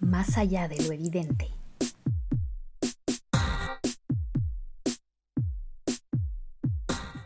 más 0.00 0.38
allá 0.38 0.66
de 0.68 0.82
lo 0.82 0.92
evidente. 0.92 1.48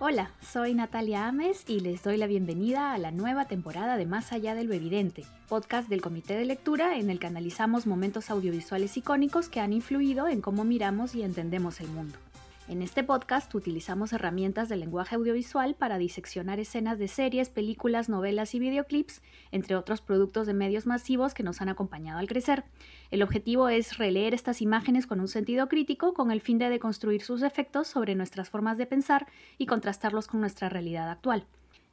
Hola, 0.01 0.33
soy 0.43 0.75
Natalia 0.75 1.29
Ames 1.29 1.65
y 1.67 1.81
les 1.81 2.03
doy 2.03 2.19
la 2.19 2.27
bienvenida 2.27 2.93
a 2.93 2.99
la 2.99 3.11
nueva 3.11 3.47
temporada 3.47 3.97
de 3.97 4.05
Más 4.05 4.33
allá 4.33 4.55
de 4.55 4.65
lo 4.65 4.75
evidente, 4.75 5.25
podcast 5.49 5.89
del 5.89 6.03
Comité 6.03 6.35
de 6.35 6.45
Lectura 6.45 6.99
en 6.99 7.09
el 7.09 7.19
que 7.19 7.27
analizamos 7.27 7.87
momentos 7.87 8.29
audiovisuales 8.29 8.99
icónicos 8.99 9.49
que 9.49 9.61
han 9.61 9.73
influido 9.73 10.29
en 10.29 10.43
cómo 10.43 10.65
miramos 10.65 11.15
y 11.15 11.23
entendemos 11.23 11.81
el 11.81 11.89
mundo. 11.89 12.19
En 12.67 12.81
este 12.81 13.05
podcast 13.05 13.55
utilizamos 13.55 14.15
herramientas 14.15 14.71
del 14.71 14.81
lenguaje 14.81 15.17
audiovisual 15.17 15.75
para 15.75 15.99
diseccionar 15.99 16.59
escenas 16.59 16.99
de 16.99 17.09
series, 17.09 17.51
películas, 17.51 18.09
novelas 18.09 18.55
y 18.55 18.59
videoclips, 18.59 19.21
entre 19.53 19.77
otros 19.77 20.01
productos 20.01 20.47
de 20.47 20.55
medios 20.55 20.87
masivos 20.87 21.35
que 21.35 21.43
nos 21.43 21.61
han 21.61 21.69
acompañado 21.69 22.19
al 22.19 22.27
crecer. 22.27 22.65
El 23.11 23.23
objetivo 23.23 23.69
es 23.69 23.99
releer 23.99 24.33
estas 24.33 24.63
imágenes 24.63 25.07
con 25.07 25.21
un 25.21 25.29
sentido 25.29 25.69
crítico 25.69 26.15
con 26.15 26.31
el 26.31 26.41
fin 26.41 26.57
de 26.57 26.71
deconstruir 26.71 27.21
sus 27.21 27.43
efectos 27.43 27.87
sobre 27.87 28.15
nuestras 28.15 28.49
formas 28.49 28.79
de 28.79 28.87
pensar 28.87 29.27
y 29.59 29.67
contrastarlos 29.67 30.27
con 30.27 30.41
nuestra 30.41 30.71
realidad 30.71 31.11
actual. 31.11 31.47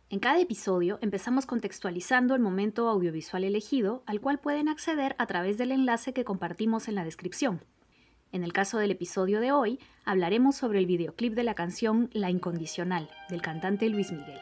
En 0.09 0.19
cada 0.19 0.39
episodio 0.39 0.99
empezamos 1.01 1.45
contextualizando 1.45 2.33
el 2.33 2.41
momento 2.41 2.87
audiovisual 2.87 3.43
elegido, 3.43 4.03
al 4.05 4.21
cual 4.21 4.39
pueden 4.39 4.69
acceder 4.69 5.17
a 5.19 5.25
través 5.25 5.57
del 5.57 5.73
enlace 5.73 6.13
que 6.13 6.23
compartimos 6.23 6.87
en 6.87 6.95
la 6.95 7.03
descripción. 7.03 7.61
En 8.33 8.45
el 8.45 8.53
caso 8.53 8.77
del 8.77 8.91
episodio 8.91 9.41
de 9.41 9.51
hoy, 9.51 9.77
hablaremos 10.05 10.55
sobre 10.55 10.79
el 10.79 10.85
videoclip 10.85 11.33
de 11.33 11.43
la 11.43 11.53
canción 11.53 12.09
La 12.13 12.29
Incondicional, 12.29 13.09
del 13.29 13.41
cantante 13.41 13.89
Luis 13.89 14.13
Miguel. 14.13 14.39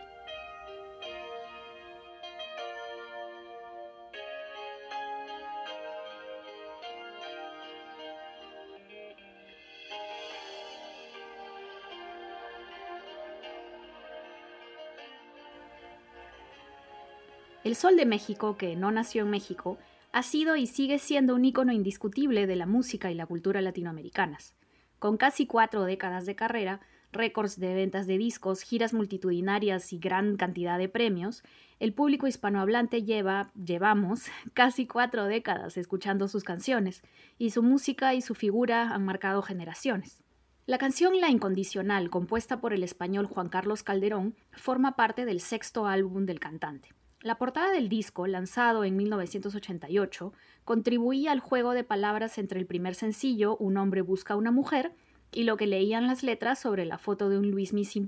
El 17.63 17.75
Sol 17.75 17.97
de 17.97 18.05
México, 18.05 18.55
que 18.55 18.75
no 18.75 18.91
nació 18.91 19.23
en 19.23 19.31
México, 19.31 19.79
ha 20.11 20.23
sido 20.23 20.55
y 20.55 20.65
sigue 20.65 20.97
siendo 20.97 21.35
un 21.35 21.45
ícono 21.45 21.71
indiscutible 21.71 22.47
de 22.47 22.55
la 22.55 22.65
música 22.65 23.11
y 23.11 23.15
la 23.15 23.27
cultura 23.27 23.61
latinoamericanas. 23.61 24.55
Con 24.97 25.17
casi 25.17 25.45
cuatro 25.45 25.83
décadas 25.83 26.25
de 26.25 26.35
carrera, 26.35 26.81
récords 27.11 27.59
de 27.59 27.73
ventas 27.73 28.07
de 28.07 28.17
discos, 28.17 28.61
giras 28.61 28.93
multitudinarias 28.93 29.93
y 29.93 29.99
gran 29.99 30.35
cantidad 30.35 30.77
de 30.77 30.89
premios, 30.89 31.43
el 31.79 31.93
público 31.93 32.27
hispanohablante 32.27 33.03
lleva, 33.03 33.51
llevamos, 33.53 34.25
casi 34.53 34.87
cuatro 34.87 35.25
décadas 35.25 35.77
escuchando 35.77 36.27
sus 36.27 36.43
canciones, 36.43 37.03
y 37.37 37.51
su 37.51 37.63
música 37.63 38.13
y 38.13 38.21
su 38.21 38.35
figura 38.35 38.93
han 38.93 39.05
marcado 39.05 39.41
generaciones. 39.41 40.23
La 40.65 40.77
canción 40.77 41.19
La 41.19 41.29
Incondicional, 41.29 42.09
compuesta 42.09 42.61
por 42.61 42.73
el 42.73 42.83
español 42.83 43.25
Juan 43.25 43.49
Carlos 43.49 43.81
Calderón, 43.81 44.35
forma 44.51 44.95
parte 44.95 45.25
del 45.25 45.39
sexto 45.39 45.87
álbum 45.87 46.25
del 46.25 46.39
cantante. 46.39 46.89
La 47.21 47.37
portada 47.37 47.71
del 47.71 47.89
disco, 47.89 48.27
lanzado 48.27 48.85
en 48.85 48.95
1988, 48.95 50.31
contribuía 50.63 51.33
al 51.33 51.41
juego 51.41 51.73
de 51.73 51.83
palabras 51.83 52.37
entre 52.37 52.61
el 52.61 52.65
primer 52.65 52.95
sencillo, 52.95 53.57
Un 53.57 53.75
hombre 53.75 54.01
busca 54.01 54.37
una 54.37 54.51
mujer, 54.51 54.93
y 55.33 55.43
lo 55.43 55.57
que 55.57 55.67
leían 55.67 56.07
las 56.07 56.23
letras 56.23 56.59
sobre 56.59 56.85
la 56.85 56.97
foto 56.97 57.27
de 57.27 57.37
un 57.37 57.51
Luismi 57.51 57.83
sin 57.83 58.07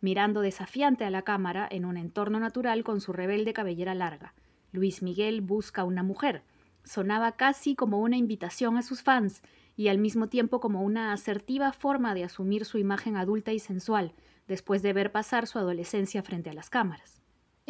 mirando 0.00 0.40
desafiante 0.40 1.04
a 1.04 1.10
la 1.10 1.22
cámara 1.22 1.68
en 1.70 1.84
un 1.84 1.96
entorno 1.96 2.40
natural 2.40 2.82
con 2.82 3.00
su 3.00 3.12
rebelde 3.12 3.52
cabellera 3.52 3.94
larga. 3.94 4.34
Luis 4.72 5.00
Miguel 5.00 5.42
busca 5.42 5.84
una 5.84 6.02
mujer. 6.02 6.42
Sonaba 6.82 7.32
casi 7.32 7.76
como 7.76 8.00
una 8.00 8.16
invitación 8.16 8.76
a 8.76 8.82
sus 8.82 9.02
fans 9.02 9.42
y 9.76 9.88
al 9.88 9.98
mismo 9.98 10.28
tiempo 10.28 10.58
como 10.58 10.82
una 10.82 11.12
asertiva 11.12 11.72
forma 11.72 12.14
de 12.14 12.24
asumir 12.24 12.64
su 12.64 12.78
imagen 12.78 13.16
adulta 13.16 13.52
y 13.52 13.60
sensual, 13.60 14.12
después 14.48 14.82
de 14.82 14.92
ver 14.92 15.12
pasar 15.12 15.46
su 15.46 15.60
adolescencia 15.60 16.24
frente 16.24 16.50
a 16.50 16.54
las 16.54 16.68
cámaras. 16.68 17.19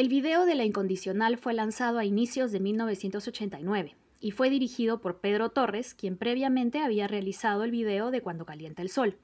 El 0.00 0.09
video 0.09 0.47
de 0.47 0.55
La 0.55 0.65
Incondicional 0.65 1.37
fue 1.37 1.53
lanzado 1.53 1.99
a 1.99 2.06
inicios 2.06 2.53
de 2.53 2.61
1989 2.61 3.97
y 4.19 4.31
fue 4.31 4.49
dirigido 4.49 5.03
por 5.03 5.21
Pedro 5.21 5.50
Torres, 5.50 5.93
quien 5.93 6.16
previamente 6.16 6.78
había 6.78 7.06
realizado 7.06 7.65
el 7.65 7.71
video 7.71 8.11
de 8.11 8.22
Cuando 8.22 8.47
calienta 8.47 8.81
el 8.81 8.88
sol. 8.88 9.19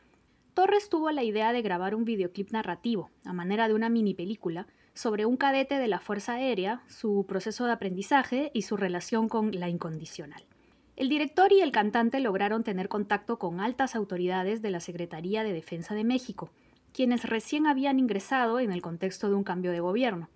Torres 0.52 0.90
tuvo 0.90 1.10
la 1.12 1.24
idea 1.24 1.54
de 1.54 1.62
grabar 1.62 1.94
un 1.94 2.04
videoclip 2.04 2.50
narrativo, 2.50 3.10
a 3.24 3.32
manera 3.32 3.68
de 3.68 3.74
una 3.74 3.88
mini 3.88 4.12
película, 4.12 4.66
sobre 4.92 5.24
un 5.24 5.38
cadete 5.38 5.78
de 5.78 5.88
la 5.88 5.98
Fuerza 5.98 6.34
Aérea, 6.34 6.82
su 6.88 7.24
proceso 7.26 7.64
de 7.64 7.72
aprendizaje 7.72 8.50
y 8.52 8.60
su 8.60 8.76
relación 8.76 9.30
con 9.30 9.58
la 9.58 9.70
incondicional. 9.70 10.44
El 10.94 11.08
director 11.08 11.54
y 11.54 11.62
el 11.62 11.72
cantante 11.72 12.20
lograron 12.20 12.64
tener 12.64 12.90
contacto 12.90 13.38
con 13.38 13.60
altas 13.60 13.96
autoridades 13.96 14.60
de 14.60 14.72
la 14.72 14.80
Secretaría 14.80 15.42
de 15.42 15.54
Defensa 15.54 15.94
de 15.94 16.04
México, 16.04 16.50
quienes 16.92 17.24
recién 17.24 17.66
habían 17.66 17.98
ingresado 17.98 18.60
en 18.60 18.72
el 18.72 18.82
contexto 18.82 19.30
de 19.30 19.36
un 19.36 19.42
cambio 19.42 19.72
de 19.72 19.80
gobierno. 19.80 20.28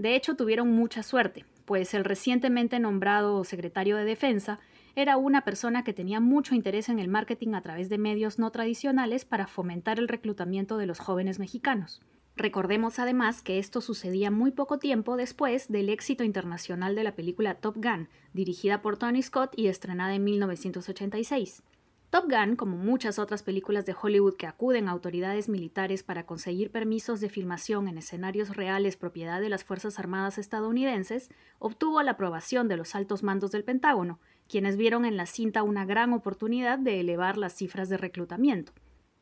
De 0.00 0.16
hecho, 0.16 0.34
tuvieron 0.34 0.72
mucha 0.72 1.02
suerte, 1.02 1.44
pues 1.66 1.92
el 1.92 2.06
recientemente 2.06 2.80
nombrado 2.80 3.44
secretario 3.44 3.98
de 3.98 4.06
Defensa 4.06 4.58
era 4.96 5.18
una 5.18 5.44
persona 5.44 5.84
que 5.84 5.92
tenía 5.92 6.20
mucho 6.20 6.54
interés 6.54 6.88
en 6.88 6.98
el 6.98 7.08
marketing 7.08 7.52
a 7.52 7.60
través 7.60 7.90
de 7.90 7.98
medios 7.98 8.38
no 8.38 8.50
tradicionales 8.50 9.26
para 9.26 9.46
fomentar 9.46 9.98
el 9.98 10.08
reclutamiento 10.08 10.78
de 10.78 10.86
los 10.86 11.00
jóvenes 11.00 11.38
mexicanos. 11.38 12.00
Recordemos 12.34 12.98
además 12.98 13.42
que 13.42 13.58
esto 13.58 13.82
sucedía 13.82 14.30
muy 14.30 14.52
poco 14.52 14.78
tiempo 14.78 15.18
después 15.18 15.68
del 15.68 15.90
éxito 15.90 16.24
internacional 16.24 16.94
de 16.94 17.04
la 17.04 17.14
película 17.14 17.56
Top 17.56 17.76
Gun, 17.76 18.08
dirigida 18.32 18.80
por 18.80 18.96
Tony 18.96 19.20
Scott 19.20 19.52
y 19.54 19.66
estrenada 19.66 20.14
en 20.14 20.24
1986. 20.24 21.62
Top 22.10 22.24
Gun, 22.28 22.56
como 22.56 22.76
muchas 22.76 23.20
otras 23.20 23.44
películas 23.44 23.86
de 23.86 23.94
Hollywood 23.94 24.34
que 24.34 24.48
acuden 24.48 24.88
a 24.88 24.90
autoridades 24.90 25.48
militares 25.48 26.02
para 26.02 26.26
conseguir 26.26 26.72
permisos 26.72 27.20
de 27.20 27.28
filmación 27.28 27.86
en 27.86 27.98
escenarios 27.98 28.56
reales 28.56 28.96
propiedad 28.96 29.40
de 29.40 29.48
las 29.48 29.62
Fuerzas 29.62 30.00
Armadas 30.00 30.36
estadounidenses, 30.36 31.30
obtuvo 31.60 32.02
la 32.02 32.12
aprobación 32.12 32.66
de 32.66 32.76
los 32.76 32.96
altos 32.96 33.22
mandos 33.22 33.52
del 33.52 33.62
Pentágono, 33.62 34.18
quienes 34.48 34.76
vieron 34.76 35.04
en 35.04 35.16
la 35.16 35.26
cinta 35.26 35.62
una 35.62 35.84
gran 35.84 36.12
oportunidad 36.12 36.80
de 36.80 36.98
elevar 36.98 37.36
las 37.36 37.54
cifras 37.54 37.88
de 37.88 37.96
reclutamiento. 37.96 38.72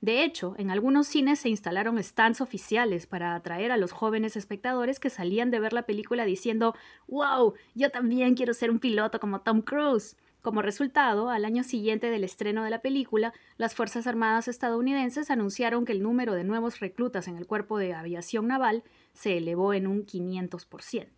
De 0.00 0.25
hecho, 0.25 0.55
en 0.56 0.70
algunos 0.70 1.09
cines 1.09 1.41
se 1.41 1.50
instalaron 1.50 2.03
stands 2.03 2.41
oficiales 2.41 3.06
para 3.06 3.34
atraer 3.34 3.70
a 3.70 3.76
los 3.76 3.93
jóvenes 3.93 4.34
espectadores 4.34 4.99
que 4.99 5.10
salían 5.10 5.50
de 5.50 5.60
ver 5.60 5.75
la 5.75 5.82
película 5.82 6.25
diciendo 6.25 6.75
¡Wow! 7.06 7.53
Yo 7.75 7.91
también 7.91 8.34
quiero 8.34 8.55
ser 8.55 8.70
un 8.70 8.78
piloto 8.78 9.20
como 9.20 9.43
Tom 9.43 9.60
Cruise. 9.60 10.16
Como 10.43 10.62
resultado, 10.62 11.31
al 11.31 11.44
año 11.44 11.65
siguiente 11.65 12.10
del 12.10 12.22
estreno 12.22 12.62
de 12.62 12.71
la 12.71 12.81
película, 12.81 13.32
las 13.56 13.75
Fuerzas 13.75 14.06
Armadas 14.06 14.47
estadounidenses 14.47 15.31
anunciaron 15.31 15.84
que 15.84 15.93
el 15.93 16.03
número 16.03 16.34
de 16.34 16.44
nuevos 16.44 16.78
reclutas 16.78 17.26
en 17.26 17.37
el 17.37 17.47
cuerpo 17.47 17.78
de 17.78 17.93
aviación 17.93 18.47
naval 18.47 18.84
se 19.15 19.37
elevó 19.37 19.75
en 19.75 19.88
un 19.88 20.06
500%. 20.06 21.09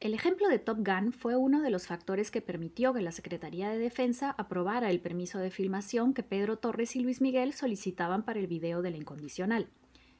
El 0.00 0.14
ejemplo 0.14 0.46
de 0.48 0.60
Top 0.60 0.78
Gun 0.86 1.12
fue 1.12 1.34
uno 1.34 1.60
de 1.60 1.70
los 1.70 1.88
factores 1.88 2.30
que 2.30 2.40
permitió 2.40 2.94
que 2.94 3.02
la 3.02 3.10
Secretaría 3.10 3.68
de 3.68 3.78
Defensa 3.78 4.32
aprobara 4.38 4.90
el 4.90 5.00
permiso 5.00 5.40
de 5.40 5.50
filmación 5.50 6.14
que 6.14 6.22
Pedro 6.22 6.56
Torres 6.56 6.94
y 6.94 7.00
Luis 7.00 7.20
Miguel 7.20 7.52
solicitaban 7.52 8.22
para 8.22 8.38
el 8.38 8.46
video 8.46 8.80
de 8.80 8.92
la 8.92 8.96
incondicional. 8.96 9.66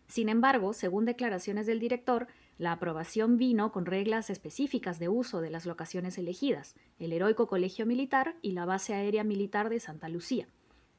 Sin 0.08 0.30
embargo, 0.30 0.72
según 0.72 1.04
declaraciones 1.04 1.66
del 1.66 1.78
director, 1.78 2.26
la 2.58 2.72
aprobación 2.72 3.38
vino 3.38 3.70
con 3.72 3.86
reglas 3.86 4.30
específicas 4.30 4.98
de 4.98 5.08
uso 5.08 5.41
de 5.41 5.50
las 5.50 5.64
locaciones 5.64 6.19
elegidas, 6.19 6.74
el 6.98 7.12
heroico 7.12 7.46
Colegio 7.46 7.86
Militar 7.86 8.36
y 8.42 8.52
la 8.52 8.66
Base 8.66 8.94
Aérea 8.94 9.24
Militar 9.24 9.70
de 9.70 9.80
Santa 9.80 10.08
Lucía. 10.08 10.48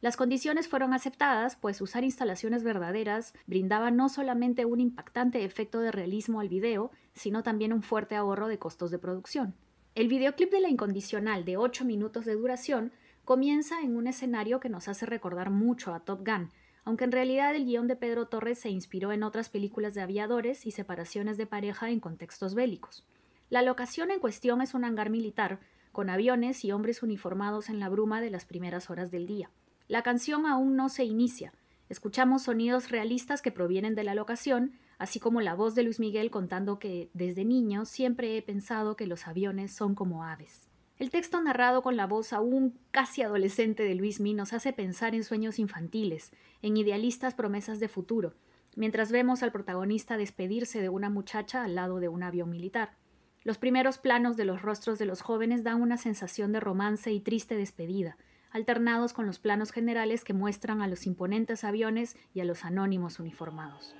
Las 0.01 0.15
condiciones 0.15 0.69
fueron 0.69 0.93
aceptadas, 0.93 1.57
pues 1.57 1.81
usar 1.81 2.05
instalaciones 2.05 2.63
verdaderas 2.63 3.33
brindaba 3.47 3.91
no 3.91 4.07
solamente 4.07 4.63
un 4.63 4.79
impactante 4.79 5.43
efecto 5.43 5.81
de 5.81 5.91
realismo 5.91 6.39
al 6.39 6.47
video, 6.47 6.91
sino 7.13 7.43
también 7.43 7.73
un 7.73 7.83
fuerte 7.83 8.15
ahorro 8.15 8.47
de 8.47 8.57
costos 8.57 8.91
de 8.91 8.99
producción. 8.99 9.55
El 9.95 10.07
videoclip 10.07 10.51
de 10.51 10.61
la 10.61 10.69
incondicional 10.69 11.43
de 11.43 11.57
8 11.57 11.83
minutos 11.83 12.23
de 12.23 12.35
duración 12.35 12.93
comienza 13.25 13.81
en 13.81 13.97
un 13.97 14.07
escenario 14.07 14.61
que 14.61 14.69
nos 14.69 14.87
hace 14.87 15.05
recordar 15.05 15.49
mucho 15.49 15.93
a 15.93 15.99
Top 15.99 16.25
Gun, 16.25 16.49
aunque 16.83 17.03
en 17.03 17.11
realidad 17.11 17.55
el 17.55 17.65
guion 17.65 17.87
de 17.87 17.95
Pedro 17.95 18.27
Torres 18.27 18.59
se 18.59 18.69
inspiró 18.69 19.11
en 19.11 19.23
otras 19.23 19.49
películas 19.49 19.93
de 19.93 20.01
aviadores 20.01 20.65
y 20.65 20.71
separaciones 20.71 21.37
de 21.37 21.45
pareja 21.45 21.89
en 21.89 21.99
contextos 21.99 22.55
bélicos. 22.55 23.05
La 23.49 23.61
locación 23.61 24.11
en 24.11 24.19
cuestión 24.19 24.61
es 24.61 24.73
un 24.73 24.85
hangar 24.85 25.09
militar, 25.09 25.59
con 25.91 26.09
aviones 26.09 26.63
y 26.63 26.71
hombres 26.71 27.03
uniformados 27.03 27.69
en 27.69 27.79
la 27.79 27.89
bruma 27.89 28.21
de 28.21 28.29
las 28.29 28.45
primeras 28.45 28.89
horas 28.89 29.11
del 29.11 29.25
día. 29.25 29.49
La 29.87 30.03
canción 30.03 30.45
aún 30.45 30.75
no 30.75 30.87
se 30.89 31.03
inicia. 31.03 31.51
Escuchamos 31.89 32.43
sonidos 32.43 32.91
realistas 32.91 33.41
que 33.41 33.51
provienen 33.51 33.95
de 33.95 34.03
la 34.03 34.13
locación, 34.13 34.73
así 34.99 35.19
como 35.19 35.41
la 35.41 35.55
voz 35.55 35.73
de 35.73 35.81
Luis 35.81 35.99
Miguel 35.99 36.29
contando 36.29 36.77
que 36.77 37.09
desde 37.13 37.43
niño 37.43 37.85
siempre 37.85 38.37
he 38.37 38.41
pensado 38.43 38.95
que 38.95 39.07
los 39.07 39.27
aviones 39.27 39.75
son 39.75 39.95
como 39.95 40.23
aves. 40.23 40.68
El 40.99 41.11
texto 41.11 41.41
narrado 41.41 41.81
con 41.81 41.95
la 41.95 42.07
voz 42.07 42.33
aún 42.33 42.77
casi 42.91 43.21
adolescente 43.21 43.83
de 43.83 43.95
Luis 43.95 44.19
Mi 44.19 44.33
nos 44.33 44.51
hace 44.51 44.73
pensar 44.73 45.15
en 45.15 45.23
sueños 45.23 45.57
infantiles, 45.57 46.33
en 46.61 46.75
idealistas 46.75 47.33
promesas 47.33 47.79
de 47.79 47.87
futuro, 47.87 48.33
mientras 48.75 49.09
vemos 49.09 49.41
al 49.41 49.53
protagonista 49.53 50.17
despedirse 50.17 50.81
de 50.81 50.89
una 50.89 51.09
muchacha 51.09 51.63
al 51.63 51.75
lado 51.75 52.01
de 52.01 52.09
un 52.09 52.21
avión 52.21 52.49
militar. 52.49 52.97
Los 53.45 53.57
primeros 53.57 53.97
planos 53.97 54.35
de 54.35 54.43
los 54.43 54.61
rostros 54.61 54.99
de 54.99 55.05
los 55.05 55.21
jóvenes 55.21 55.63
dan 55.63 55.81
una 55.81 55.95
sensación 55.95 56.51
de 56.51 56.59
romance 56.59 57.13
y 57.13 57.21
triste 57.21 57.55
despedida, 57.55 58.17
alternados 58.51 59.13
con 59.13 59.25
los 59.25 59.39
planos 59.39 59.71
generales 59.71 60.25
que 60.25 60.33
muestran 60.33 60.81
a 60.81 60.87
los 60.89 61.07
imponentes 61.07 61.63
aviones 61.63 62.17
y 62.33 62.41
a 62.41 62.45
los 62.45 62.65
anónimos 62.65 63.19
uniformados. 63.19 63.95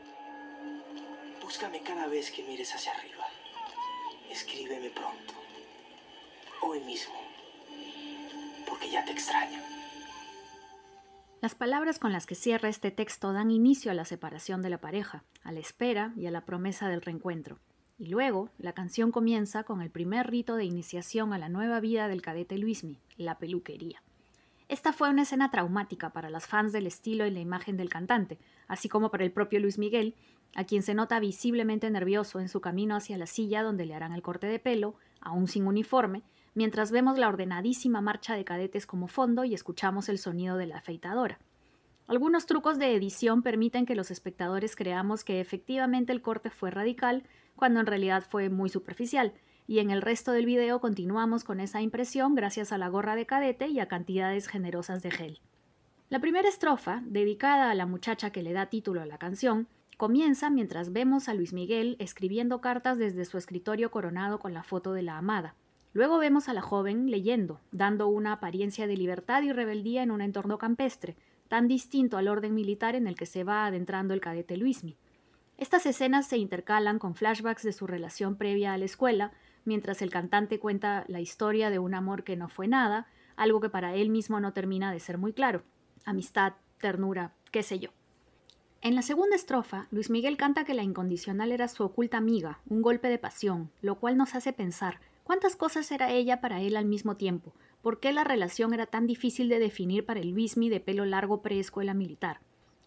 Búscame 1.42 1.82
cada 1.82 2.08
vez 2.08 2.30
que 2.30 2.44
mires 2.44 2.76
hacia 2.76 2.92
arriba. 2.92 3.26
Escríbeme 4.30 4.90
pronto. 4.90 5.49
Hoy 6.62 6.82
mismo. 6.82 7.16
Porque 8.68 8.92
ya 8.92 9.06
te 9.06 9.12
extraño. 9.12 9.60
Las 11.42 11.56
palabras 11.56 12.00
con 12.00 12.12
las 12.12 12.26
que 12.26 12.36
cierra 12.36 12.68
este 12.68 12.92
texto 12.92 13.32
dan 13.32 13.50
inicio 13.50 13.92
a 13.92 13.94
la 13.94 14.04
separación 14.04 14.62
de 14.62 14.70
la 14.70 14.82
pareja, 14.82 15.24
a 15.44 15.54
la 15.54 15.62
espera 15.62 16.12
y 16.18 16.26
a 16.28 16.32
la 16.32 16.46
promesa 16.46 16.90
del 16.90 17.02
reencuentro. 17.02 17.60
Y 17.98 18.08
luego, 18.08 18.50
la 18.58 18.74
canción 18.74 19.12
comienza 19.12 19.64
con 19.64 19.82
el 19.82 19.90
primer 19.90 20.30
rito 20.30 20.58
de 20.58 20.66
iniciación 20.66 21.32
a 21.32 21.38
la 21.38 21.48
nueva 21.48 21.80
vida 21.80 22.10
del 22.10 22.22
cadete 22.22 22.58
Luismi, 22.58 23.00
la 23.16 23.38
peluquería. 23.38 24.04
Esta 24.68 24.92
fue 24.92 25.10
una 25.10 25.22
escena 25.22 25.52
traumática 25.52 26.12
para 26.12 26.30
las 26.30 26.46
fans 26.46 26.74
del 26.74 26.88
estilo 26.88 27.26
y 27.26 27.32
la 27.32 27.40
imagen 27.40 27.78
del 27.78 27.90
cantante, 27.90 28.38
así 28.68 28.90
como 28.90 29.12
para 29.12 29.24
el 29.24 29.32
propio 29.32 29.62
Luis 29.62 29.78
Miguel, 29.78 30.14
a 30.56 30.66
quien 30.66 30.84
se 30.84 30.94
nota 30.94 31.20
visiblemente 31.20 31.90
nervioso 31.90 32.40
en 32.40 32.50
su 32.50 32.60
camino 32.60 32.96
hacia 32.96 33.18
la 33.18 33.28
silla 33.28 33.64
donde 33.64 33.86
le 33.86 33.96
harán 33.96 34.12
el 34.12 34.22
corte 34.22 34.48
de 34.48 34.60
pelo, 34.60 34.96
aún 35.22 35.48
sin 35.48 35.66
uniforme, 35.66 36.24
mientras 36.60 36.92
vemos 36.92 37.18
la 37.18 37.30
ordenadísima 37.30 38.02
marcha 38.02 38.36
de 38.36 38.44
cadetes 38.44 38.86
como 38.86 39.08
fondo 39.08 39.46
y 39.46 39.54
escuchamos 39.54 40.10
el 40.10 40.18
sonido 40.18 40.58
de 40.58 40.68
la 40.68 40.80
afeitadora. 40.80 41.40
Algunos 42.06 42.48
trucos 42.48 42.78
de 42.78 42.94
edición 42.94 43.44
permiten 43.44 43.86
que 43.86 43.96
los 43.96 44.12
espectadores 44.12 44.76
creamos 44.76 45.24
que 45.24 45.40
efectivamente 45.40 46.12
el 46.12 46.22
corte 46.22 46.50
fue 46.50 46.70
radical, 46.70 47.24
cuando 47.56 47.80
en 47.80 47.86
realidad 47.86 48.26
fue 48.30 48.50
muy 48.50 48.68
superficial, 48.68 49.32
y 49.68 49.80
en 49.80 49.90
el 49.90 50.02
resto 50.02 50.34
del 50.34 50.46
video 50.46 50.82
continuamos 50.82 51.46
con 51.46 51.62
esa 51.62 51.82
impresión 51.82 52.36
gracias 52.36 52.74
a 52.74 52.78
la 52.78 52.90
gorra 52.90 53.16
de 53.16 53.26
cadete 53.26 53.70
y 53.70 53.80
a 53.80 53.88
cantidades 53.88 54.50
generosas 54.50 55.02
de 55.02 55.12
gel. 55.12 55.40
La 56.10 56.20
primera 56.20 56.50
estrofa, 56.50 57.02
dedicada 57.06 57.72
a 57.72 57.76
la 57.76 57.86
muchacha 57.86 58.32
que 58.32 58.44
le 58.44 58.52
da 58.52 58.66
título 58.66 59.02
a 59.02 59.06
la 59.06 59.18
canción, 59.18 59.70
comienza 59.96 60.50
mientras 60.50 60.92
vemos 60.92 61.30
a 61.30 61.34
Luis 61.34 61.54
Miguel 61.54 61.96
escribiendo 62.00 62.60
cartas 62.60 62.98
desde 62.98 63.24
su 63.24 63.38
escritorio 63.38 63.92
coronado 63.92 64.40
con 64.40 64.54
la 64.54 64.64
foto 64.64 64.92
de 64.92 65.04
la 65.04 65.18
amada. 65.18 65.56
Luego 65.94 66.20
vemos 66.20 66.50
a 66.50 66.54
la 66.54 66.62
joven 66.62 67.10
leyendo, 67.10 67.60
dando 67.72 68.08
una 68.08 68.34
apariencia 68.34 68.86
de 68.86 68.96
libertad 68.96 69.42
y 69.42 69.52
rebeldía 69.52 70.04
en 70.04 70.12
un 70.12 70.22
entorno 70.22 70.58
campestre, 70.58 71.16
tan 71.48 71.68
distinto 71.68 72.18
al 72.18 72.28
orden 72.28 72.54
militar 72.54 72.96
en 72.96 73.08
el 73.08 73.16
que 73.16 73.26
se 73.26 73.44
va 73.44 73.66
adentrando 73.66 74.14
el 74.14 74.22
cadete 74.22 74.56
Luismi. 74.56 74.98
Estas 75.58 75.86
escenas 75.86 76.28
se 76.28 76.38
intercalan 76.38 77.00
con 77.00 77.16
flashbacks 77.16 77.64
de 77.64 77.74
su 77.74 77.88
relación 77.88 78.36
previa 78.36 78.74
a 78.74 78.78
la 78.78 78.86
escuela, 78.86 79.34
mientras 79.66 80.02
el 80.02 80.12
cantante 80.12 80.60
cuenta 80.60 81.04
la 81.08 81.20
historia 81.20 81.70
de 81.70 81.80
un 81.80 81.96
amor 81.96 82.24
que 82.24 82.38
no 82.38 82.48
fue 82.48 82.68
nada, 82.68 83.08
algo 83.36 83.60
que 83.60 83.70
para 83.70 83.96
él 83.96 84.10
mismo 84.10 84.40
no 84.40 84.54
termina 84.54 84.92
de 84.92 85.00
ser 85.00 85.18
muy 85.18 85.34
claro. 85.34 85.64
Amistad, 86.06 86.54
ternura, 86.80 87.34
qué 87.52 87.64
sé 87.64 87.80
yo. 87.80 87.90
En 88.82 88.96
la 88.96 89.02
segunda 89.02 89.36
estrofa, 89.36 89.88
Luis 89.92 90.10
Miguel 90.10 90.38
canta 90.38 90.64
que 90.64 90.74
la 90.74 90.84
incondicional 90.84 91.52
era 91.52 91.68
su 91.68 91.84
oculta 91.84 92.18
amiga, 92.18 92.62
un 92.70 92.82
golpe 92.82 93.10
de 93.10 93.18
pasión, 93.18 93.70
lo 93.82 93.96
cual 93.96 94.16
nos 94.16 94.36
hace 94.36 94.54
pensar, 94.54 95.02
¿Cuántas 95.30 95.56
cosas 95.56 95.92
era 95.92 96.12
ella 96.12 96.42
para 96.42 96.60
él 96.60 96.76
al 96.76 96.86
mismo 96.86 97.16
tiempo? 97.16 97.54
¿Por 97.84 98.00
qué 98.00 98.12
la 98.12 98.24
relación 98.24 98.74
era 98.74 98.88
tan 98.88 99.06
difícil 99.06 99.48
de 99.48 99.60
definir 99.60 100.04
para 100.04 100.22
el 100.22 100.32
Luismi 100.32 100.70
de 100.70 100.80
pelo 100.80 101.06
largo 101.06 101.44
preescuela 101.44 101.94
militar? 101.94 102.40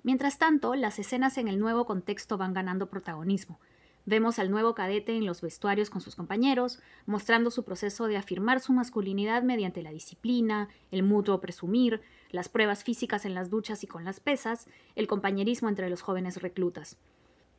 Mientras 0.02 0.40
tanto, 0.40 0.74
las 0.74 0.98
escenas 0.98 1.38
en 1.38 1.46
el 1.46 1.60
nuevo 1.60 1.86
contexto 1.86 2.38
van 2.38 2.52
ganando 2.52 2.90
protagonismo. 2.90 3.60
Vemos 4.06 4.40
al 4.40 4.50
nuevo 4.50 4.74
cadete 4.74 5.16
en 5.16 5.24
los 5.24 5.40
vestuarios 5.40 5.88
con 5.88 6.00
sus 6.00 6.16
compañeros, 6.16 6.80
mostrando 7.06 7.52
su 7.52 7.62
proceso 7.62 8.08
de 8.08 8.16
afirmar 8.16 8.58
su 8.58 8.72
masculinidad 8.72 9.44
mediante 9.44 9.80
la 9.80 9.92
disciplina, 9.92 10.68
el 10.90 11.04
mutuo 11.04 11.40
presumir, 11.40 12.00
las 12.32 12.48
pruebas 12.48 12.82
físicas 12.82 13.24
en 13.24 13.34
las 13.34 13.50
duchas 13.50 13.84
y 13.84 13.86
con 13.86 14.04
las 14.04 14.18
pesas, 14.18 14.66
el 14.96 15.06
compañerismo 15.06 15.68
entre 15.68 15.88
los 15.88 16.02
jóvenes 16.02 16.42
reclutas. 16.42 16.98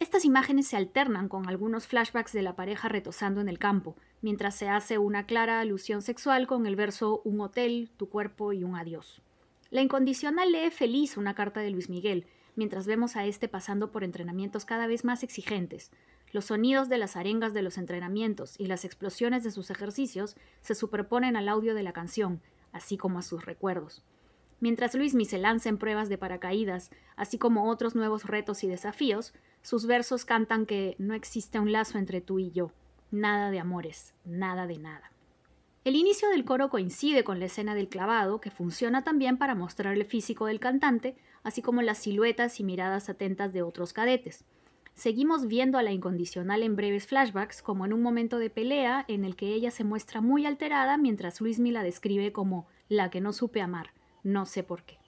Estas 0.03 0.25
imágenes 0.25 0.67
se 0.67 0.75
alternan 0.75 1.29
con 1.29 1.47
algunos 1.47 1.88
flashbacks 1.88 2.33
de 2.33 2.41
la 2.41 2.57
pareja 2.57 2.89
retosando 2.89 3.39
en 3.39 3.47
el 3.47 3.57
campo, 3.57 3.95
mientras 4.21 4.53
se 4.53 4.67
hace 4.67 4.97
una 4.97 5.25
clara 5.25 5.61
alusión 5.61 6.01
sexual 6.01 6.45
con 6.45 6.65
el 6.65 6.75
verso 6.75 7.21
un 7.23 7.39
hotel, 7.39 7.89
tu 7.95 8.09
cuerpo 8.09 8.51
y 8.51 8.65
un 8.65 8.75
adiós. 8.75 9.21
La 9.69 9.81
incondicional 9.81 10.51
lee 10.51 10.71
feliz 10.71 11.15
una 11.15 11.35
carta 11.35 11.61
de 11.61 11.69
Luis 11.69 11.89
Miguel, 11.89 12.27
mientras 12.57 12.85
vemos 12.85 13.15
a 13.15 13.25
este 13.25 13.47
pasando 13.47 13.94
por 13.94 14.03
entrenamientos 14.03 14.65
cada 14.65 14.88
vez 14.88 15.05
más 15.05 15.23
exigentes. 15.23 15.89
Los 16.33 16.45
sonidos 16.47 16.89
de 16.89 16.97
las 16.97 17.15
arengas 17.15 17.53
de 17.53 17.61
los 17.61 17.77
entrenamientos 17.77 18.59
y 18.59 18.65
las 18.65 18.83
explosiones 18.83 19.45
de 19.45 19.51
sus 19.51 19.69
ejercicios 19.69 20.35
se 20.59 20.75
superponen 20.75 21.38
al 21.38 21.47
audio 21.47 21.73
de 21.73 21.83
la 21.83 21.94
canción, 21.94 22.41
así 22.73 22.97
como 22.97 23.19
a 23.19 23.21
sus 23.21 23.45
recuerdos. 23.45 24.03
Mientras 24.59 24.95
Luismi 24.95 25.23
se 25.25 25.38
lanza 25.38 25.69
en 25.69 25.77
pruebas 25.77 26.09
de 26.09 26.17
paracaídas, 26.17 26.91
así 27.15 27.38
como 27.38 27.69
otros 27.69 27.95
nuevos 27.95 28.25
retos 28.25 28.63
y 28.63 28.67
desafíos, 28.67 29.33
sus 29.63 29.88
versos 29.88 30.25
cantan 30.25 30.65
que 30.65 30.95
no 31.00 31.15
existe 31.15 31.60
un 31.60 31.71
lazo 31.71 31.98
entre 31.98 32.21
tú 32.21 32.38
y 32.38 32.51
yo, 32.51 32.71
nada 33.12 33.50
de 33.50 33.60
amores, 33.60 34.13
nada 34.25 34.68
de 34.68 34.77
nada. 34.77 35.12
El 35.86 35.95
inicio 35.95 36.30
del 36.30 36.45
coro 36.45 36.69
coincide 36.69 37.24
con 37.24 37.39
la 37.39 37.45
escena 37.45 37.74
del 37.74 37.89
clavado, 37.89 38.42
que 38.42 38.51
funciona 38.51 39.04
también 39.04 39.38
para 39.38 39.56
mostrar 39.56 39.94
el 39.94 40.06
físico 40.06 40.45
del 40.45 40.60
cantante, 40.60 41.15
así 41.44 41.62
como 41.62 41.81
las 41.81 41.98
siluetas 41.98 42.60
y 42.60 42.63
miradas 42.63 43.10
atentas 43.10 43.51
de 43.54 43.63
otros 43.63 43.94
cadetes. 43.94 44.45
Seguimos 44.95 45.48
viendo 45.48 45.77
a 45.77 45.83
la 45.83 45.92
incondicional 45.92 46.62
en 46.62 46.75
breves 46.75 47.07
flashbacks, 47.07 47.62
como 47.62 47.86
en 47.86 47.94
un 47.94 48.01
momento 48.01 48.39
de 48.39 48.50
pelea 48.50 49.06
en 49.07 49.25
el 49.25 49.36
que 49.36 49.54
ella 49.54 49.71
se 49.71 49.83
muestra 49.83 50.21
muy 50.21 50.45
alterada 50.45 50.98
mientras 50.98 51.42
Luismi 51.42 51.71
la 51.71 51.83
describe 51.83 52.31
como 52.31 52.68
la 52.89 53.10
que 53.10 53.21
no 53.21 53.33
supe 53.33 53.62
amar, 53.62 53.92
no 54.24 54.45
sé 54.45 54.63
por 54.63 54.83
qué. 54.83 55.02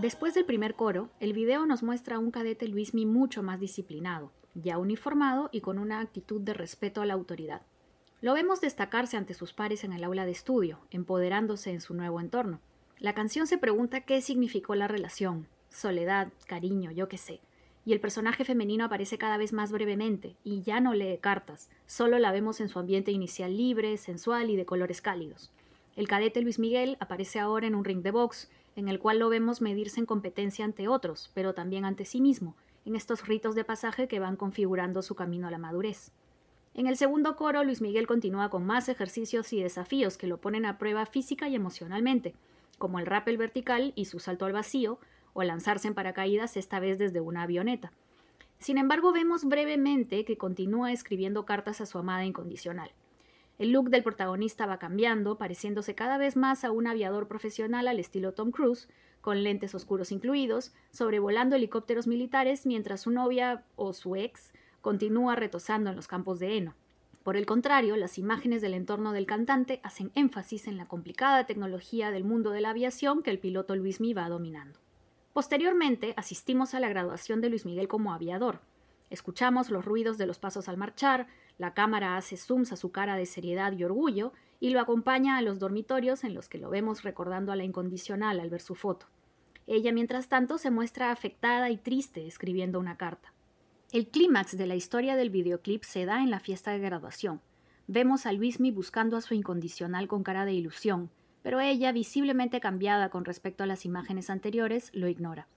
Después 0.00 0.32
del 0.32 0.44
primer 0.44 0.76
coro, 0.76 1.10
el 1.18 1.32
video 1.32 1.66
nos 1.66 1.82
muestra 1.82 2.14
a 2.14 2.18
un 2.20 2.30
cadete 2.30 2.68
Luismi 2.68 3.04
mucho 3.04 3.42
más 3.42 3.58
disciplinado, 3.58 4.30
ya 4.54 4.78
uniformado 4.78 5.48
y 5.50 5.60
con 5.60 5.76
una 5.76 5.98
actitud 5.98 6.40
de 6.40 6.54
respeto 6.54 7.00
a 7.00 7.04
la 7.04 7.14
autoridad. 7.14 7.62
Lo 8.20 8.32
vemos 8.34 8.60
destacarse 8.60 9.16
ante 9.16 9.34
sus 9.34 9.52
pares 9.52 9.82
en 9.82 9.92
el 9.92 10.04
aula 10.04 10.24
de 10.24 10.30
estudio, 10.30 10.78
empoderándose 10.92 11.72
en 11.72 11.80
su 11.80 11.94
nuevo 11.94 12.20
entorno. 12.20 12.60
La 13.00 13.12
canción 13.12 13.48
se 13.48 13.58
pregunta 13.58 14.02
qué 14.02 14.20
significó 14.20 14.76
la 14.76 14.86
relación, 14.86 15.48
soledad, 15.68 16.28
cariño, 16.46 16.92
yo 16.92 17.08
qué 17.08 17.18
sé. 17.18 17.40
Y 17.84 17.92
el 17.92 17.98
personaje 17.98 18.44
femenino 18.44 18.84
aparece 18.84 19.18
cada 19.18 19.36
vez 19.36 19.52
más 19.52 19.72
brevemente, 19.72 20.36
y 20.44 20.62
ya 20.62 20.78
no 20.78 20.94
lee 20.94 21.18
cartas, 21.20 21.70
solo 21.86 22.20
la 22.20 22.30
vemos 22.30 22.60
en 22.60 22.68
su 22.68 22.78
ambiente 22.78 23.10
inicial 23.10 23.56
libre, 23.56 23.96
sensual 23.96 24.48
y 24.50 24.54
de 24.54 24.64
colores 24.64 25.00
cálidos. 25.02 25.50
El 25.96 26.06
cadete 26.06 26.40
Luis 26.40 26.60
Miguel 26.60 26.96
aparece 27.00 27.40
ahora 27.40 27.66
en 27.66 27.74
un 27.74 27.84
ring 27.84 28.02
de 28.02 28.12
box, 28.12 28.48
en 28.76 28.88
el 28.88 28.98
cual 28.98 29.18
lo 29.18 29.28
vemos 29.28 29.60
medirse 29.60 30.00
en 30.00 30.06
competencia 30.06 30.64
ante 30.64 30.88
otros, 30.88 31.30
pero 31.34 31.54
también 31.54 31.84
ante 31.84 32.04
sí 32.04 32.20
mismo, 32.20 32.54
en 32.84 32.96
estos 32.96 33.26
ritos 33.26 33.54
de 33.54 33.64
pasaje 33.64 34.08
que 34.08 34.20
van 34.20 34.36
configurando 34.36 35.02
su 35.02 35.14
camino 35.14 35.46
a 35.46 35.50
la 35.50 35.58
madurez. 35.58 36.12
En 36.74 36.86
el 36.86 36.96
segundo 36.96 37.36
coro, 37.36 37.64
Luis 37.64 37.80
Miguel 37.80 38.06
continúa 38.06 38.50
con 38.50 38.64
más 38.64 38.88
ejercicios 38.88 39.52
y 39.52 39.62
desafíos 39.62 40.16
que 40.16 40.26
lo 40.26 40.40
ponen 40.40 40.64
a 40.64 40.78
prueba 40.78 41.06
física 41.06 41.48
y 41.48 41.54
emocionalmente, 41.54 42.34
como 42.78 42.98
el 42.98 43.06
rappel 43.06 43.36
vertical 43.36 43.92
y 43.96 44.04
su 44.04 44.20
salto 44.20 44.44
al 44.44 44.52
vacío, 44.52 44.98
o 45.32 45.42
lanzarse 45.42 45.88
en 45.88 45.94
paracaídas 45.94 46.56
esta 46.56 46.80
vez 46.80 46.98
desde 46.98 47.20
una 47.20 47.42
avioneta. 47.42 47.92
Sin 48.58 48.78
embargo, 48.78 49.12
vemos 49.12 49.44
brevemente 49.44 50.24
que 50.24 50.36
continúa 50.36 50.92
escribiendo 50.92 51.44
cartas 51.44 51.80
a 51.80 51.86
su 51.86 51.98
amada 51.98 52.24
incondicional. 52.24 52.90
El 53.58 53.72
look 53.72 53.90
del 53.90 54.04
protagonista 54.04 54.66
va 54.66 54.78
cambiando, 54.78 55.36
pareciéndose 55.36 55.96
cada 55.96 56.16
vez 56.16 56.36
más 56.36 56.64
a 56.64 56.70
un 56.70 56.86
aviador 56.86 57.26
profesional 57.26 57.88
al 57.88 57.98
estilo 57.98 58.32
Tom 58.32 58.52
Cruise, 58.52 58.88
con 59.20 59.42
lentes 59.42 59.74
oscuros 59.74 60.12
incluidos, 60.12 60.72
sobrevolando 60.90 61.56
helicópteros 61.56 62.06
militares 62.06 62.66
mientras 62.66 63.00
su 63.02 63.10
novia 63.10 63.64
o 63.74 63.92
su 63.92 64.14
ex 64.14 64.52
continúa 64.80 65.34
retosando 65.34 65.90
en 65.90 65.96
los 65.96 66.06
campos 66.06 66.38
de 66.38 66.56
heno. 66.56 66.74
Por 67.24 67.36
el 67.36 67.46
contrario, 67.46 67.96
las 67.96 68.16
imágenes 68.16 68.62
del 68.62 68.74
entorno 68.74 69.12
del 69.12 69.26
cantante 69.26 69.80
hacen 69.82 70.12
énfasis 70.14 70.66
en 70.66 70.76
la 70.76 70.86
complicada 70.86 71.44
tecnología 71.44 72.10
del 72.10 72.24
mundo 72.24 72.52
de 72.52 72.60
la 72.60 72.70
aviación 72.70 73.22
que 73.22 73.30
el 73.30 73.38
piloto 73.40 73.76
Luis 73.76 74.00
Miguel 74.00 74.18
va 74.18 74.28
dominando. 74.28 74.78
Posteriormente, 75.32 76.14
asistimos 76.16 76.74
a 76.74 76.80
la 76.80 76.88
graduación 76.88 77.40
de 77.40 77.50
Luis 77.50 77.66
Miguel 77.66 77.86
como 77.86 78.14
aviador. 78.14 78.60
Escuchamos 79.10 79.68
los 79.70 79.84
ruidos 79.84 80.16
de 80.16 80.26
los 80.26 80.38
pasos 80.38 80.68
al 80.68 80.76
marchar, 80.76 81.26
la 81.58 81.74
cámara 81.74 82.16
hace 82.16 82.36
zooms 82.36 82.72
a 82.72 82.76
su 82.76 82.92
cara 82.92 83.16
de 83.16 83.26
seriedad 83.26 83.72
y 83.72 83.84
orgullo 83.84 84.32
y 84.60 84.70
lo 84.70 84.80
acompaña 84.80 85.36
a 85.36 85.42
los 85.42 85.58
dormitorios 85.58 86.24
en 86.24 86.34
los 86.34 86.48
que 86.48 86.58
lo 86.58 86.70
vemos 86.70 87.02
recordando 87.02 87.52
a 87.52 87.56
la 87.56 87.64
incondicional 87.64 88.40
al 88.40 88.50
ver 88.50 88.60
su 88.60 88.74
foto. 88.74 89.06
Ella, 89.66 89.92
mientras 89.92 90.28
tanto, 90.28 90.56
se 90.56 90.70
muestra 90.70 91.10
afectada 91.10 91.68
y 91.70 91.76
triste 91.76 92.26
escribiendo 92.26 92.78
una 92.78 92.96
carta. 92.96 93.34
El 93.92 94.08
clímax 94.08 94.56
de 94.56 94.66
la 94.66 94.76
historia 94.76 95.16
del 95.16 95.30
videoclip 95.30 95.82
se 95.82 96.06
da 96.06 96.22
en 96.22 96.30
la 96.30 96.40
fiesta 96.40 96.70
de 96.70 96.78
graduación. 96.78 97.40
Vemos 97.86 98.26
a 98.26 98.32
Luismi 98.32 98.70
buscando 98.70 99.16
a 99.16 99.20
su 99.20 99.34
incondicional 99.34 100.08
con 100.08 100.22
cara 100.22 100.44
de 100.44 100.52
ilusión, 100.52 101.10
pero 101.42 101.60
ella, 101.60 101.92
visiblemente 101.92 102.60
cambiada 102.60 103.08
con 103.08 103.24
respecto 103.24 103.64
a 103.64 103.66
las 103.66 103.84
imágenes 103.84 104.30
anteriores, 104.30 104.90
lo 104.92 105.08
ignora. 105.08 105.48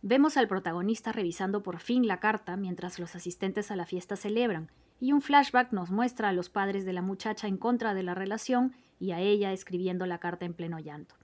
Vemos 0.00 0.36
al 0.36 0.48
protagonista 0.48 1.12
revisando 1.12 1.62
por 1.62 1.78
fin 1.80 2.06
la 2.06 2.20
carta 2.20 2.56
mientras 2.56 2.98
los 2.98 3.14
asistentes 3.14 3.70
a 3.70 3.76
la 3.76 3.86
fiesta 3.86 4.16
celebran, 4.16 4.70
y 5.04 5.12
un 5.12 5.20
flashback 5.20 5.70
nos 5.72 5.90
muestra 5.90 6.30
a 6.30 6.32
los 6.32 6.48
padres 6.48 6.86
de 6.86 6.94
la 6.94 7.02
muchacha 7.02 7.46
en 7.46 7.58
contra 7.58 7.92
de 7.92 8.02
la 8.02 8.14
relación 8.14 8.72
y 8.98 9.12
a 9.12 9.20
ella 9.20 9.52
escribiendo 9.52 10.06
la 10.06 10.16
carta 10.16 10.46
en 10.46 10.54
pleno 10.54 10.78
llanto. 10.78 11.14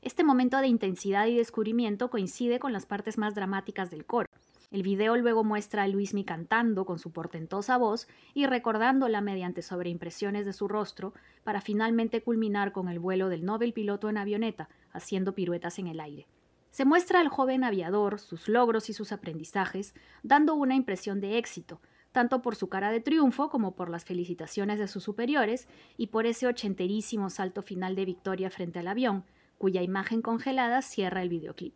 Este 0.00 0.24
momento 0.24 0.58
de 0.58 0.66
intensidad 0.66 1.28
y 1.28 1.36
descubrimiento 1.36 2.10
coincide 2.10 2.58
con 2.58 2.72
las 2.72 2.84
partes 2.84 3.18
más 3.18 3.36
dramáticas 3.36 3.92
del 3.92 4.06
coro. 4.06 4.28
El 4.72 4.82
video 4.82 5.16
luego 5.16 5.44
muestra 5.44 5.84
a 5.84 5.86
Luismi 5.86 6.24
cantando 6.24 6.84
con 6.84 6.98
su 6.98 7.12
portentosa 7.12 7.76
voz 7.76 8.08
y 8.34 8.46
recordándola 8.46 9.20
mediante 9.20 9.62
sobreimpresiones 9.62 10.44
de 10.44 10.52
su 10.52 10.66
rostro 10.66 11.14
para 11.44 11.60
finalmente 11.60 12.24
culminar 12.24 12.72
con 12.72 12.88
el 12.88 12.98
vuelo 12.98 13.28
del 13.28 13.44
Nobel 13.44 13.72
piloto 13.72 14.10
en 14.10 14.18
avioneta, 14.18 14.68
haciendo 14.92 15.32
piruetas 15.36 15.78
en 15.78 15.86
el 15.86 16.00
aire. 16.00 16.26
Se 16.72 16.84
muestra 16.84 17.20
al 17.20 17.28
joven 17.28 17.62
aviador, 17.62 18.18
sus 18.18 18.48
logros 18.48 18.90
y 18.90 18.94
sus 18.94 19.12
aprendizajes, 19.12 19.94
dando 20.24 20.54
una 20.54 20.74
impresión 20.74 21.20
de 21.20 21.38
éxito, 21.38 21.80
tanto 22.12 22.42
por 22.42 22.54
su 22.54 22.68
cara 22.68 22.90
de 22.90 23.00
triunfo 23.00 23.48
como 23.50 23.74
por 23.74 23.90
las 23.90 24.04
felicitaciones 24.04 24.78
de 24.78 24.86
sus 24.86 25.02
superiores 25.02 25.66
y 25.96 26.08
por 26.08 26.26
ese 26.26 26.46
ochenterísimo 26.46 27.30
salto 27.30 27.62
final 27.62 27.96
de 27.96 28.04
victoria 28.04 28.50
frente 28.50 28.78
al 28.78 28.88
avión, 28.88 29.24
cuya 29.58 29.82
imagen 29.82 30.22
congelada 30.22 30.82
cierra 30.82 31.22
el 31.22 31.28
videoclip. 31.28 31.74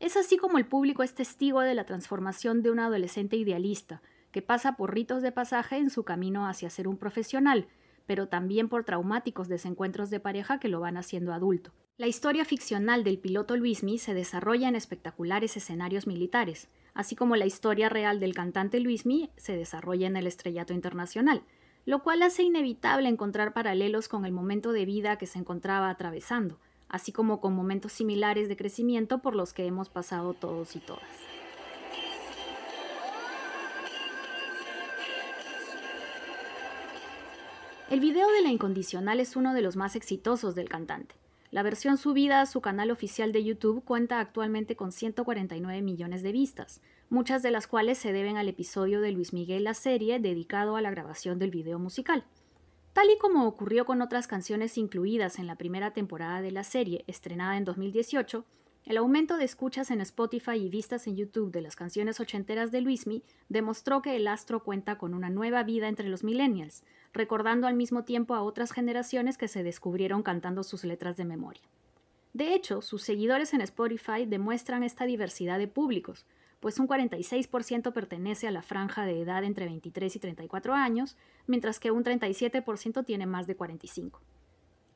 Es 0.00 0.16
así 0.16 0.36
como 0.36 0.58
el 0.58 0.66
público 0.66 1.02
es 1.02 1.14
testigo 1.14 1.60
de 1.60 1.74
la 1.74 1.84
transformación 1.84 2.62
de 2.62 2.70
un 2.70 2.78
adolescente 2.78 3.36
idealista, 3.36 4.02
que 4.30 4.42
pasa 4.42 4.76
por 4.76 4.94
ritos 4.94 5.22
de 5.22 5.32
pasaje 5.32 5.76
en 5.76 5.90
su 5.90 6.04
camino 6.04 6.46
hacia 6.46 6.70
ser 6.70 6.86
un 6.86 6.96
profesional, 6.96 7.66
pero 8.06 8.28
también 8.28 8.68
por 8.68 8.84
traumáticos 8.84 9.48
desencuentros 9.48 10.10
de 10.10 10.20
pareja 10.20 10.60
que 10.60 10.68
lo 10.68 10.80
van 10.80 10.96
haciendo 10.96 11.32
adulto. 11.32 11.72
La 11.96 12.06
historia 12.06 12.44
ficcional 12.44 13.02
del 13.02 13.18
piloto 13.18 13.56
Luismi 13.56 13.98
se 13.98 14.14
desarrolla 14.14 14.68
en 14.68 14.76
espectaculares 14.76 15.56
escenarios 15.56 16.06
militares, 16.06 16.68
así 16.98 17.14
como 17.14 17.36
la 17.36 17.46
historia 17.46 17.88
real 17.88 18.18
del 18.18 18.34
cantante 18.34 18.80
Luismi 18.80 19.30
se 19.36 19.56
desarrolla 19.56 20.08
en 20.08 20.16
el 20.16 20.26
estrellato 20.26 20.74
internacional, 20.74 21.44
lo 21.86 22.02
cual 22.02 22.22
hace 22.22 22.42
inevitable 22.42 23.08
encontrar 23.08 23.52
paralelos 23.52 24.08
con 24.08 24.24
el 24.24 24.32
momento 24.32 24.72
de 24.72 24.84
vida 24.84 25.16
que 25.16 25.26
se 25.26 25.38
encontraba 25.38 25.90
atravesando, 25.90 26.58
así 26.88 27.12
como 27.12 27.40
con 27.40 27.54
momentos 27.54 27.92
similares 27.92 28.48
de 28.48 28.56
crecimiento 28.56 29.20
por 29.20 29.36
los 29.36 29.52
que 29.52 29.64
hemos 29.64 29.88
pasado 29.88 30.34
todos 30.34 30.74
y 30.74 30.80
todas. 30.80 31.04
El 37.90 38.00
video 38.00 38.26
de 38.32 38.42
La 38.42 38.50
Incondicional 38.50 39.20
es 39.20 39.36
uno 39.36 39.54
de 39.54 39.62
los 39.62 39.76
más 39.76 39.94
exitosos 39.94 40.56
del 40.56 40.68
cantante. 40.68 41.14
La 41.50 41.62
versión 41.62 41.96
subida 41.96 42.42
a 42.42 42.46
su 42.46 42.60
canal 42.60 42.90
oficial 42.90 43.32
de 43.32 43.42
YouTube 43.42 43.82
cuenta 43.82 44.20
actualmente 44.20 44.76
con 44.76 44.92
149 44.92 45.80
millones 45.80 46.22
de 46.22 46.30
vistas, 46.30 46.82
muchas 47.08 47.42
de 47.42 47.50
las 47.50 47.66
cuales 47.66 47.96
se 47.96 48.12
deben 48.12 48.36
al 48.36 48.48
episodio 48.48 49.00
de 49.00 49.12
Luis 49.12 49.32
Miguel 49.32 49.64
la 49.64 49.72
serie 49.72 50.20
dedicado 50.20 50.76
a 50.76 50.82
la 50.82 50.90
grabación 50.90 51.38
del 51.38 51.50
video 51.50 51.78
musical. 51.78 52.24
Tal 52.92 53.08
y 53.08 53.16
como 53.16 53.46
ocurrió 53.46 53.86
con 53.86 54.02
otras 54.02 54.26
canciones 54.26 54.76
incluidas 54.76 55.38
en 55.38 55.46
la 55.46 55.56
primera 55.56 55.92
temporada 55.92 56.42
de 56.42 56.52
la 56.52 56.64
serie, 56.64 57.04
estrenada 57.06 57.56
en 57.56 57.64
2018, 57.64 58.44
el 58.88 58.96
aumento 58.96 59.36
de 59.36 59.44
escuchas 59.44 59.90
en 59.90 60.00
Spotify 60.00 60.52
y 60.52 60.70
vistas 60.70 61.06
en 61.06 61.14
YouTube 61.14 61.52
de 61.52 61.60
las 61.60 61.76
canciones 61.76 62.20
ochenteras 62.20 62.72
de 62.72 62.80
Luismi 62.80 63.22
demostró 63.50 64.00
que 64.00 64.16
el 64.16 64.26
astro 64.26 64.64
cuenta 64.64 64.96
con 64.96 65.12
una 65.12 65.28
nueva 65.28 65.62
vida 65.62 65.88
entre 65.88 66.08
los 66.08 66.24
millennials, 66.24 66.84
recordando 67.12 67.66
al 67.66 67.74
mismo 67.74 68.04
tiempo 68.04 68.34
a 68.34 68.40
otras 68.40 68.72
generaciones 68.72 69.36
que 69.36 69.46
se 69.46 69.62
descubrieron 69.62 70.22
cantando 70.22 70.62
sus 70.62 70.84
letras 70.84 71.18
de 71.18 71.26
memoria. 71.26 71.60
De 72.32 72.54
hecho, 72.54 72.80
sus 72.80 73.02
seguidores 73.02 73.52
en 73.52 73.60
Spotify 73.60 74.24
demuestran 74.24 74.82
esta 74.82 75.04
diversidad 75.04 75.58
de 75.58 75.68
públicos, 75.68 76.24
pues 76.58 76.78
un 76.78 76.88
46% 76.88 77.92
pertenece 77.92 78.48
a 78.48 78.52
la 78.52 78.62
franja 78.62 79.04
de 79.04 79.20
edad 79.20 79.44
entre 79.44 79.66
23 79.66 80.16
y 80.16 80.18
34 80.18 80.72
años, 80.72 81.18
mientras 81.46 81.78
que 81.78 81.90
un 81.90 82.04
37% 82.04 83.04
tiene 83.04 83.26
más 83.26 83.46
de 83.46 83.54
45. 83.54 84.18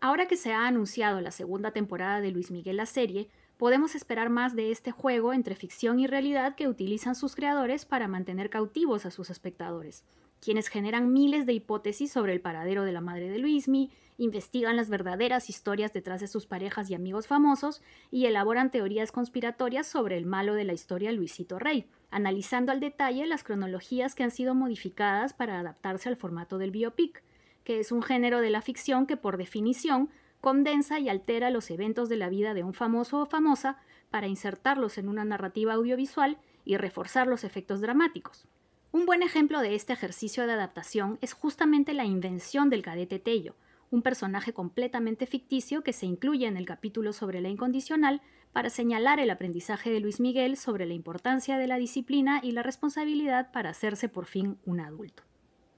Ahora 0.04 0.26
que 0.26 0.36
se 0.36 0.52
ha 0.52 0.66
anunciado 0.66 1.20
la 1.20 1.30
segunda 1.30 1.70
temporada 1.70 2.20
de 2.20 2.32
Luis 2.32 2.50
Miguel 2.50 2.76
la 2.76 2.86
serie, 2.86 3.28
podemos 3.56 3.94
esperar 3.94 4.30
más 4.30 4.56
de 4.56 4.72
este 4.72 4.90
juego 4.90 5.32
entre 5.32 5.54
ficción 5.54 6.00
y 6.00 6.08
realidad 6.08 6.56
que 6.56 6.66
utilizan 6.66 7.14
sus 7.14 7.36
creadores 7.36 7.84
para 7.84 8.08
mantener 8.08 8.50
cautivos 8.50 9.06
a 9.06 9.12
sus 9.12 9.30
espectadores, 9.30 10.02
quienes 10.40 10.66
generan 10.66 11.12
miles 11.12 11.46
de 11.46 11.52
hipótesis 11.52 12.10
sobre 12.10 12.32
el 12.32 12.40
paradero 12.40 12.82
de 12.82 12.90
la 12.90 13.00
madre 13.00 13.30
de 13.30 13.38
Luismi, 13.38 13.92
investigan 14.18 14.74
las 14.74 14.90
verdaderas 14.90 15.48
historias 15.48 15.92
detrás 15.92 16.20
de 16.20 16.26
sus 16.26 16.46
parejas 16.46 16.90
y 16.90 16.94
amigos 16.94 17.28
famosos 17.28 17.80
y 18.10 18.26
elaboran 18.26 18.72
teorías 18.72 19.12
conspiratorias 19.12 19.86
sobre 19.86 20.16
el 20.16 20.26
malo 20.26 20.54
de 20.54 20.64
la 20.64 20.72
historia 20.72 21.12
Luisito 21.12 21.60
Rey, 21.60 21.86
analizando 22.10 22.72
al 22.72 22.80
detalle 22.80 23.24
las 23.28 23.44
cronologías 23.44 24.16
que 24.16 24.24
han 24.24 24.32
sido 24.32 24.56
modificadas 24.56 25.32
para 25.32 25.60
adaptarse 25.60 26.08
al 26.08 26.16
formato 26.16 26.58
del 26.58 26.72
biopic, 26.72 27.22
que 27.64 27.80
es 27.80 27.92
un 27.92 28.02
género 28.02 28.40
de 28.40 28.50
la 28.50 28.62
ficción 28.62 29.06
que 29.06 29.16
por 29.16 29.36
definición 29.36 30.10
condensa 30.40 30.98
y 30.98 31.08
altera 31.08 31.50
los 31.50 31.70
eventos 31.70 32.08
de 32.08 32.16
la 32.16 32.28
vida 32.28 32.54
de 32.54 32.64
un 32.64 32.74
famoso 32.74 33.20
o 33.20 33.26
famosa 33.26 33.78
para 34.10 34.26
insertarlos 34.26 34.98
en 34.98 35.08
una 35.08 35.24
narrativa 35.24 35.74
audiovisual 35.74 36.38
y 36.64 36.76
reforzar 36.76 37.26
los 37.26 37.44
efectos 37.44 37.80
dramáticos. 37.80 38.46
Un 38.90 39.06
buen 39.06 39.22
ejemplo 39.22 39.60
de 39.60 39.74
este 39.74 39.92
ejercicio 39.92 40.46
de 40.46 40.52
adaptación 40.52 41.18
es 41.22 41.32
justamente 41.32 41.94
la 41.94 42.04
invención 42.04 42.68
del 42.68 42.82
cadete 42.82 43.18
Tello, 43.18 43.54
un 43.90 44.02
personaje 44.02 44.52
completamente 44.52 45.26
ficticio 45.26 45.82
que 45.82 45.92
se 45.92 46.06
incluye 46.06 46.46
en 46.46 46.56
el 46.56 46.66
capítulo 46.66 47.12
sobre 47.12 47.40
la 47.40 47.48
incondicional 47.48 48.20
para 48.52 48.68
señalar 48.68 49.20
el 49.20 49.30
aprendizaje 49.30 49.90
de 49.90 50.00
Luis 50.00 50.20
Miguel 50.20 50.56
sobre 50.56 50.86
la 50.86 50.94
importancia 50.94 51.56
de 51.56 51.66
la 51.66 51.76
disciplina 51.76 52.40
y 52.42 52.52
la 52.52 52.62
responsabilidad 52.62 53.50
para 53.52 53.70
hacerse 53.70 54.08
por 54.08 54.26
fin 54.26 54.58
un 54.64 54.80
adulto. 54.80 55.22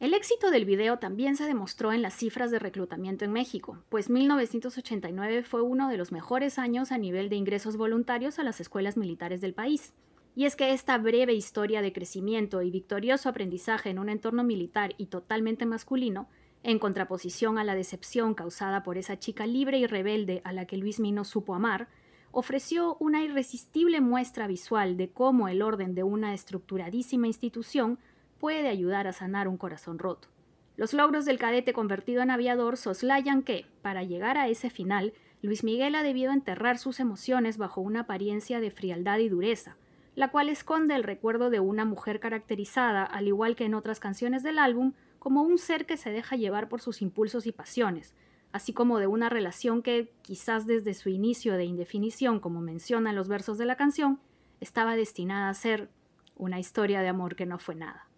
El 0.04 0.12
éxito 0.12 0.50
del 0.50 0.66
video 0.66 0.98
también 0.98 1.34
se 1.34 1.46
demostró 1.46 1.90
en 1.90 2.02
las 2.02 2.12
cifras 2.12 2.50
de 2.50 2.58
reclutamiento 2.58 3.24
en 3.24 3.32
México, 3.32 3.78
pues 3.88 4.10
1989 4.10 5.44
fue 5.44 5.62
uno 5.62 5.88
de 5.88 5.96
los 5.96 6.12
mejores 6.12 6.58
años 6.58 6.92
a 6.92 6.98
nivel 6.98 7.30
de 7.30 7.36
ingresos 7.36 7.78
voluntarios 7.78 8.38
a 8.38 8.42
las 8.42 8.60
escuelas 8.60 8.98
militares 8.98 9.40
del 9.40 9.54
país. 9.54 9.94
Y 10.36 10.44
es 10.44 10.56
que 10.56 10.74
esta 10.74 10.98
breve 10.98 11.32
historia 11.32 11.80
de 11.80 11.94
crecimiento 11.94 12.60
y 12.60 12.70
victorioso 12.70 13.30
aprendizaje 13.30 13.88
en 13.88 13.98
un 13.98 14.10
entorno 14.10 14.44
militar 14.44 14.94
y 14.98 15.06
totalmente 15.06 15.64
masculino, 15.64 16.28
en 16.62 16.78
contraposición 16.78 17.56
a 17.56 17.64
la 17.64 17.74
decepción 17.74 18.34
causada 18.34 18.82
por 18.82 18.98
esa 18.98 19.18
chica 19.18 19.46
libre 19.46 19.78
y 19.78 19.86
rebelde 19.86 20.42
a 20.44 20.52
la 20.52 20.66
que 20.66 20.76
Luis 20.76 21.00
Mino 21.00 21.24
supo 21.24 21.54
amar, 21.54 21.88
ofreció 22.30 22.98
una 23.00 23.24
irresistible 23.24 24.02
muestra 24.02 24.48
visual 24.48 24.98
de 24.98 25.08
cómo 25.08 25.48
el 25.48 25.62
orden 25.62 25.94
de 25.94 26.02
una 26.02 26.34
estructuradísima 26.34 27.26
institución 27.26 27.98
puede 28.38 28.68
ayudar 28.68 29.06
a 29.06 29.12
sanar 29.12 29.48
un 29.48 29.56
corazón 29.56 29.98
roto. 29.98 30.28
Los 30.76 30.92
logros 30.92 31.24
del 31.24 31.38
cadete 31.38 31.72
convertido 31.72 32.22
en 32.22 32.30
aviador 32.30 32.76
soslayan 32.76 33.42
que, 33.42 33.66
para 33.80 34.02
llegar 34.02 34.38
a 34.38 34.48
ese 34.48 34.70
final, 34.70 35.12
Luis 35.40 35.62
Miguel 35.62 35.94
ha 35.94 36.02
debido 36.02 36.32
enterrar 36.32 36.78
sus 36.78 37.00
emociones 37.00 37.58
bajo 37.58 37.80
una 37.80 38.00
apariencia 38.00 38.60
de 38.60 38.70
frialdad 38.70 39.18
y 39.18 39.28
dureza, 39.28 39.76
la 40.16 40.30
cual 40.30 40.48
esconde 40.48 40.94
el 40.94 41.04
recuerdo 41.04 41.50
de 41.50 41.60
una 41.60 41.84
mujer 41.84 42.18
caracterizada, 42.18 43.04
al 43.04 43.28
igual 43.28 43.54
que 43.54 43.66
en 43.66 43.74
otras 43.74 44.00
canciones 44.00 44.42
del 44.42 44.58
álbum, 44.58 44.94
como 45.18 45.42
un 45.42 45.58
ser 45.58 45.86
que 45.86 45.96
se 45.96 46.10
deja 46.10 46.36
llevar 46.36 46.68
por 46.68 46.80
sus 46.80 47.02
impulsos 47.02 47.46
y 47.46 47.52
pasiones, 47.52 48.14
así 48.52 48.72
como 48.72 48.98
de 48.98 49.06
una 49.06 49.28
relación 49.28 49.82
que, 49.82 50.12
quizás 50.22 50.66
desde 50.66 50.94
su 50.94 51.08
inicio 51.08 51.54
de 51.54 51.64
indefinición, 51.64 52.40
como 52.40 52.60
mencionan 52.60 53.16
los 53.16 53.28
versos 53.28 53.58
de 53.58 53.66
la 53.66 53.76
canción, 53.76 54.20
estaba 54.60 54.96
destinada 54.96 55.48
a 55.48 55.54
ser 55.54 55.88
una 56.36 56.58
historia 56.58 57.00
de 57.00 57.08
amor 57.08 57.36
que 57.36 57.46
no 57.46 57.58
fue 57.58 57.74
nada. 57.74 58.08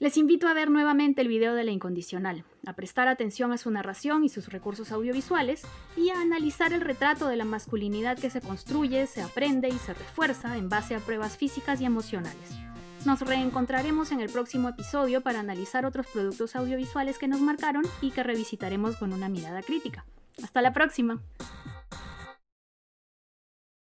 Les 0.00 0.16
invito 0.16 0.46
a 0.46 0.54
ver 0.54 0.70
nuevamente 0.70 1.22
el 1.22 1.28
video 1.28 1.54
de 1.54 1.64
La 1.64 1.72
Incondicional, 1.72 2.44
a 2.64 2.74
prestar 2.74 3.08
atención 3.08 3.50
a 3.50 3.58
su 3.58 3.68
narración 3.68 4.22
y 4.22 4.28
sus 4.28 4.48
recursos 4.48 4.92
audiovisuales 4.92 5.62
y 5.96 6.10
a 6.10 6.20
analizar 6.20 6.72
el 6.72 6.82
retrato 6.82 7.26
de 7.26 7.34
la 7.34 7.44
masculinidad 7.44 8.16
que 8.16 8.30
se 8.30 8.40
construye, 8.40 9.08
se 9.08 9.22
aprende 9.22 9.68
y 9.68 9.72
se 9.72 9.94
refuerza 9.94 10.56
en 10.56 10.68
base 10.68 10.94
a 10.94 11.00
pruebas 11.00 11.36
físicas 11.36 11.80
y 11.80 11.84
emocionales. 11.84 12.50
Nos 13.06 13.22
reencontraremos 13.22 14.12
en 14.12 14.20
el 14.20 14.30
próximo 14.30 14.68
episodio 14.68 15.20
para 15.20 15.40
analizar 15.40 15.84
otros 15.84 16.06
productos 16.06 16.54
audiovisuales 16.54 17.18
que 17.18 17.26
nos 17.26 17.40
marcaron 17.40 17.82
y 18.00 18.12
que 18.12 18.22
revisitaremos 18.22 18.96
con 18.98 19.12
una 19.12 19.28
mirada 19.28 19.62
crítica. 19.62 20.04
Hasta 20.40 20.62
la 20.62 20.72
próxima. 20.72 21.20